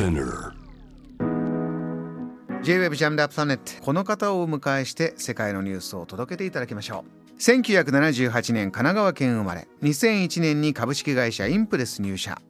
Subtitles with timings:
[0.00, 0.54] Spinner.
[2.62, 7.38] J-Web ジャムダープラネットこの方をお迎えして世界のニュースを届けていただきましょう。
[7.38, 9.68] 1978年神奈川県生まれ。
[9.82, 12.40] 2001年に株式会社インプレス入社。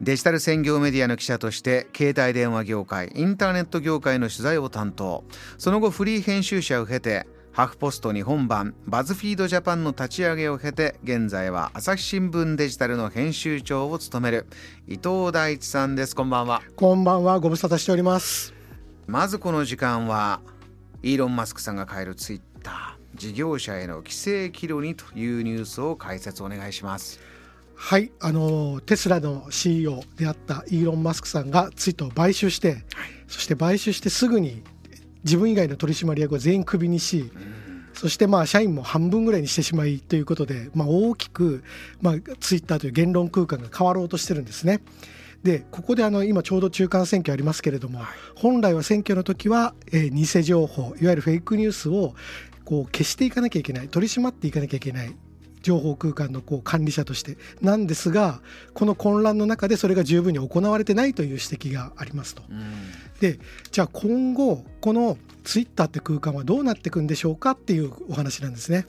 [0.00, 5.24] デジタル専業メディアの記者として携帯電話業界インターネット業界の取材を担当。
[5.58, 14.46] その後フリー編集者を経てハフポスト日本版バズフィードジャパンの立ち上げを経て現在は朝日新聞デジタルの編集長を務める
[14.86, 16.14] 伊藤大地さんです。
[16.14, 16.62] こんばんは。
[16.76, 17.40] こんばんは。
[17.40, 18.54] ご無沙汰しております。
[19.06, 20.40] まずこの時間は
[21.02, 27.18] イーロン・マスクさんが変えるツイッター事業者への規制岐路にというニュースを解説お願いします。
[27.74, 28.10] はい。
[28.20, 32.82] あのテスラの CEO であったイーロン・マスクさんがツイッターを買収して、はい、
[33.26, 34.62] そして買収してすぐに
[35.24, 37.30] 自分以外の取締役を全員クビにし、
[37.94, 41.64] そしてまあ社員も半分ぐらいにしてしまいということで、まあ、大きく、
[42.00, 44.80] まあ、ツイッターという言論空間が変わろうとしてるんですね。
[45.42, 48.00] でここであの今ちょうど中間選挙ありますけれども、
[48.34, 52.14] 本来は選挙の時は、えー、偽情報いわゆるフェイクニュースを
[52.64, 55.14] こう消していかなきゃいけない取り締まっていかなきゃいけない
[55.62, 58.40] 情報空間のこう管理者としてなんですが
[58.74, 62.42] この混乱の中でそれが十分に行われてないという指摘がありますと。
[63.20, 63.38] で
[63.70, 68.86] じゃあ今後このツイッターって空間はどうなっていくんでしょうかっていうお話なんですね。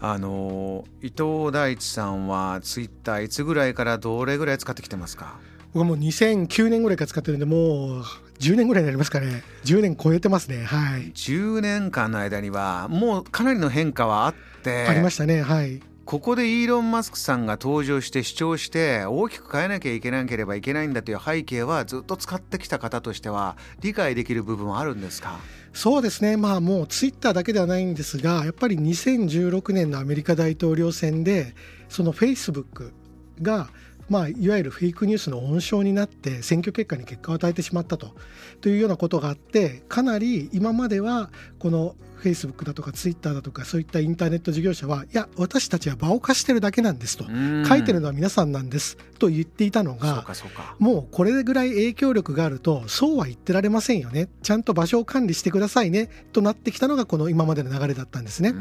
[0.00, 5.40] あの伊藤大地さんはツイッターいつぐらいからどれぐらい使ってきてますか？
[5.74, 8.04] 僕はもう2009年ぐらいから使ってるんでもう
[8.38, 9.42] 10年ぐらいになりますかね。
[9.64, 10.64] 10年超えてますね。
[10.64, 11.12] はい。
[11.12, 15.42] 10年間の間にはもうかなりの変化はあってありましたね。
[15.42, 15.80] はい。
[16.04, 25.38] ここでイーロン・マスクさんが登場して主張して大きく変えなきゃいけなければいけないんだという背景はずっと使ってきた方としては理解できる部分はあるんですか？
[25.74, 26.38] そうですね。
[26.38, 31.54] まあもうツイッターだけではないんですがやっぱり2016年のアメリカ大統領選で
[31.90, 32.92] そのフェイスブック
[33.42, 33.68] が
[34.08, 38.14] まあ、いわゆるフェイクニュースの温床になって選挙結果に結果を与えてしまったと。
[38.60, 47.24] というようなことがあってかなり今まではこのフェイスブックだとかツイッターだとかそういったインターネット事業者はいや私たちは場を貸してるだけなんですと。
[47.68, 48.98] 書いてるのは皆さんなんです。
[49.18, 50.26] と言っていたのが
[50.78, 54.28] もうこれぐらい影響力があるとそうは言ってられませんよね。
[54.42, 56.08] ちゃんと場所を管理してくださいね。
[56.32, 58.52] となってきたのがこの今までの流れだったんですね。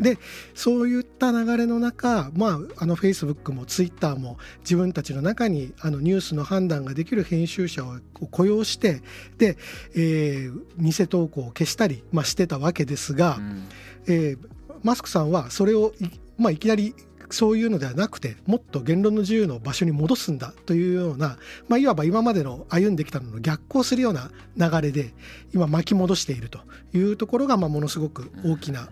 [0.00, 0.18] で
[0.54, 7.98] そういった流れの中まああのフェイスブックもツイッターも自分たちの中にあのニュースの判断ができる編集者を
[8.30, 9.02] 雇用して
[9.38, 9.56] で、
[9.94, 13.68] えー、偽投稿を消したり、まあ、してたわけですですが、うん、
[14.06, 14.38] えー、
[14.82, 16.94] マスクさんはそれをい,、まあ、いきなり
[17.30, 25.14] そういうのではなくてもっと言論の自由の場所に戻すんだというような、まあ、いわば今までの歩んできたのの逆行するような流れで
[25.54, 26.60] 今巻き戻していると
[26.92, 28.90] いうところがまあものすごく大きな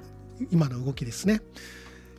[0.51, 1.43] 今の動きですね。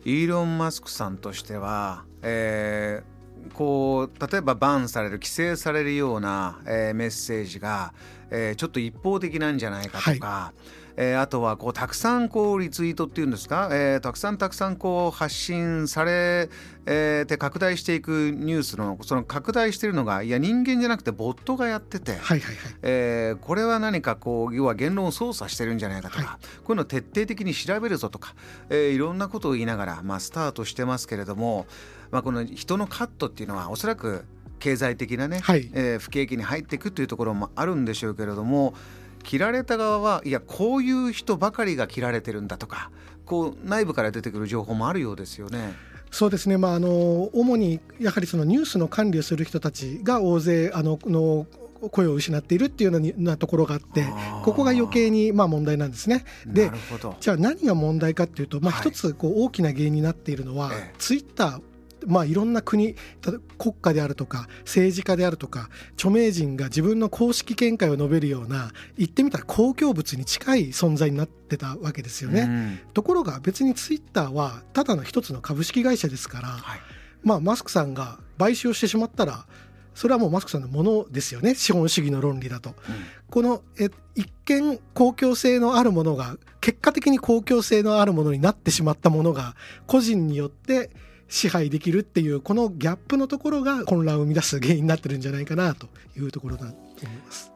[0.04, 3.21] イーロン・マスクさんとしては、えー、
[3.54, 7.92] こう例えばバンされる規制されるような、えー、メッセージが、
[8.30, 10.26] えー、ちょっと一方的なんじゃないかとか。
[10.26, 10.82] はい。
[10.96, 16.50] えー、あとはこうたくさんこうリツイートっていうんですか、えー、たくさんたくさんこう発信され、
[16.86, 22.56] えー、て拡大していくニュースのその拡大しているのがいや人間じゃなくてボットがやってて、はいはいはい。
[22.82, 28.34] えー、これは何かこう要は言論を操作してるんじゃないかとか、はい、こういうのを徹底的に調べるぞとか、
[28.68, 31.66] えー、いろんなことを言いながら、まあ、スタートしてますけれども、
[32.12, 34.24] まあ、この人のカットっていうのはおそらく
[34.60, 38.74] 経済的なね、はい、えー、不景気に入っていくというところもあるんでしょうけれども
[39.24, 42.90] 切られた側はいやこういう人ばかりが切られてるんだとか
[43.24, 45.74] こう内部から出てくる情報もあるようですよね。
[46.10, 51.46] そうですね、まあ、あの主にやはりそのニュースの管理をする人たちが大勢あのの
[51.90, 54.04] 声を失っているっていうようなところがあって
[54.44, 56.24] ここが余計にまあ問題なんですね。
[56.46, 56.70] で
[57.20, 61.60] じゃあ何が問題かっていうと、まあ、一つこう大きな原因になっているのは、はい、ツイッター
[62.06, 62.96] まあ、いろんな国
[63.58, 72.42] 国家であるとか政治家であるとか著名人が自分の公式見解を述べるような言ってみたら公共物に近い存在になってたわけですよね。
[72.42, 76.80] うん、ところが別にツイッターはただの一つの株式会社ですから、はい、
[77.22, 79.46] まあ、マスクさんが買収をしてしまったら
[79.94, 82.70] それはもうマスクさんのものですよね資本主義の論理だと。
[82.70, 82.76] うん、
[83.30, 89.54] このえ一見公共性のあるものが結果的に公共性のあるものになってしまったものが
[89.86, 90.90] 個人によって
[91.32, 96.74] 支配できるっていうこのギャップのところが混乱を生み出す原因になってるんじゃないかなというところだと
[97.06, 97.50] 思います。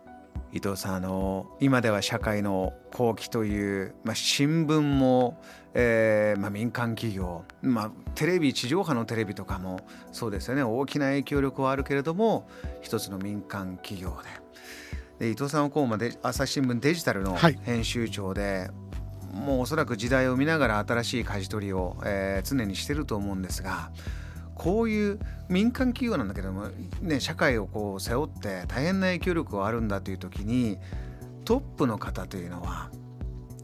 [0.51, 5.43] 伊藤さんあの今では社会の後期という、まあ、新聞も、
[5.75, 9.81] えーまあ、民間企業、まあ、テレビ地上波のテレビとかも
[10.11, 10.63] そうですよね。
[10.63, 12.49] 大きな影響力はあるけれども
[12.81, 14.17] 一つの民間企業
[15.19, 15.27] で。
[15.27, 18.86] で伊藤さんはこうまで朝日新聞デジタルの編集長で、はい
[19.37, 23.91] もうおそらく時代を見ながら新しい舵取りを、えー、常にしてると思うんですが
[24.55, 25.19] こういう
[25.49, 26.69] 民間企業なんだけども、
[27.03, 30.79] ね、社会をこう背負って大変な影響力があるんだという時に
[31.45, 32.91] トップの方というのは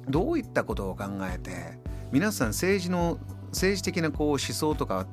[0.09, 1.79] どういったことを考えて
[2.13, 5.07] 皆さん政治の政治的なこう思想とか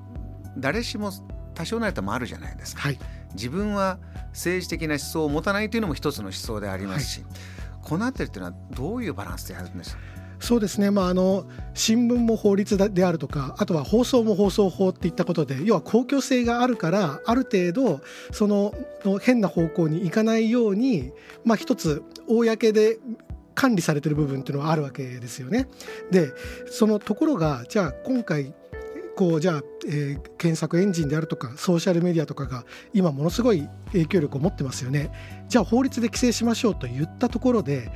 [0.58, 1.12] 誰しも
[1.54, 3.00] 多少なりともあるじゃないですか、はい、
[3.34, 4.00] 自分は
[4.32, 7.30] 政治的な思想を持たないというのも一つの思想でありますし、はい、
[7.82, 10.02] この辺りというのはどういうバランスでやるんですか？
[10.40, 18.02] そうですね、まあ、あの新聞も法律であるとかあとは放送も放送法っていったことで要は公共性があるからある程度
[18.32, 18.74] その
[19.22, 21.12] 変な方向に行かないように、
[21.44, 22.98] まあ、一つ公で
[23.56, 25.68] 管理されてる部分っていうのはあるわけですよね。
[26.12, 26.32] で
[26.68, 28.54] そのところがじゃあ今回
[29.18, 32.64] こうじゃあ、えー、検索エンジンであるとかソーシャルメディアとかが
[32.94, 35.12] 今ものすごい影響力を持ってますよね。
[35.50, 37.92] じゃあ法律で規制しましょうと言ったところで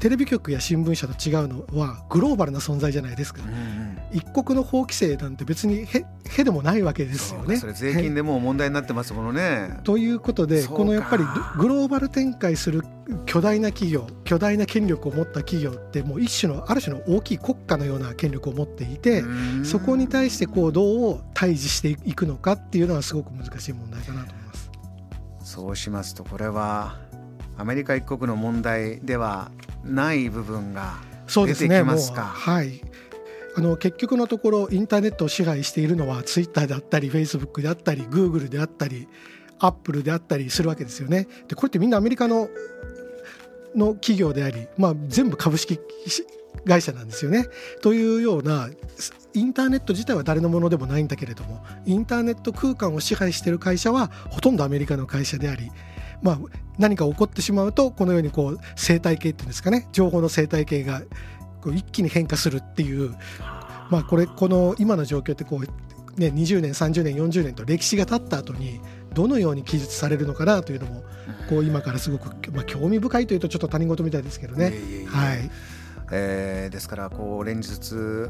[0.00, 7.56] テレビ局や新聞社と違うのはグローバルな存在じゃないですか、うんうん、一国の法規制なんて別にへへでもないわけですよね。
[7.56, 9.78] それ税金でも問題になってますものね。
[9.84, 11.24] ということでこのやっぱり
[11.58, 12.82] グローバル展開する
[13.26, 19.22] 巨大な企業巨大な権力を持った企業ってもう一種のある種の大きい国家のような権力を持っていて
[19.64, 24.70] そこに対してこうどう対峙していくのかっていうのはすごく難しい問題かなと思います。
[25.44, 26.96] そうしますとこれは
[27.58, 29.50] アメリカ一国の問題では
[29.84, 30.94] ない部分が
[31.26, 32.34] 出てきますか？
[32.36, 32.80] すね、はい
[33.54, 39.08] あの結局のところインターネットを支配しているのはツイッターであったりフェイスブックであったりグーグルであったり
[39.58, 41.28] アップルであったりするわけですよね。
[41.48, 42.48] でこれってみんなアメリカの
[43.76, 45.78] の企業であり、まあ、全部株式
[46.66, 47.46] 会社なんですよね。
[47.82, 48.70] というような
[49.34, 55.70] インターネット自体は誰のものでもないんだけれどもインターネット空間を支配している会社はほとんどアメリカの会社であり
[56.22, 56.38] まあ、
[56.78, 61.02] 何か起こってしまうとこのようにこう生態系っていうんですかね情報の生態系が
[61.60, 63.14] こう一気に変化するっていう、
[63.90, 68.80] まあ、これこの今の状況ってこう、ね、20年30年40年と歴史が経った後に
[69.14, 71.02] どのように記述されるのかなというのも
[71.48, 74.72] こう今からすごく、まあ、興味深いというとちょっと他人事みたいですけどね。
[75.06, 75.50] はい。
[76.14, 78.28] えー、ですからこう連日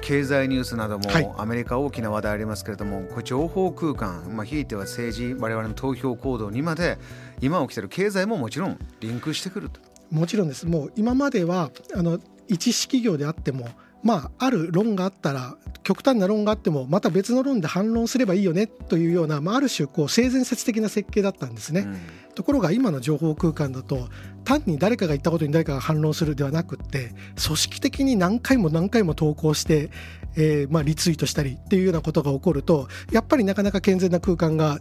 [0.00, 6.98] 経済ニュースなどもアメリカ大きな話題ありますけれども、はい、これ情報空間、まあ、ひいては政治我々の投票行動にまで
[7.40, 9.80] 今起きてる経済ももちろんリンクしてくると。
[10.10, 13.68] もちろんですもう今まではあの一式企業であっても
[14.04, 24.08] まあ、ある論があったら極端な論があってもまた別の論で反論すればいいよねというような、まあ、ある種こう性善説的な設計だったんですね、うん、ところが今の情報空間だと
[24.44, 29.90] 単に誰かが言ったことに誰かが反論するではなくって組織的に何回も何回も投稿して、
[30.36, 34.78] えー、まあリツイートしたりっていうようなことが起こるとやっぱりなかなか健全な空間が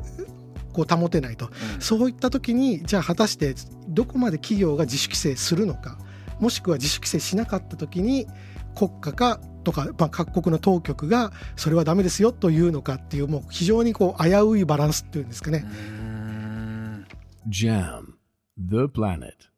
[0.74, 3.56] こう保てないと、うん、そういった時にじゃあ果たして
[3.88, 5.98] どこまで企業が自主規制するのか
[6.40, 8.28] もしくは自主規制しなかった時に
[8.76, 15.66] 国家かとか、まあ、各国の当局がそれはダメですよというのかっていうもう非常にこう危ういバランスっていうんですかね。
[17.48, 18.14] JAM
[18.58, 19.53] The Planet